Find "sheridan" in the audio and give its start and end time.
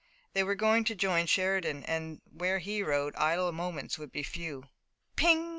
1.27-1.83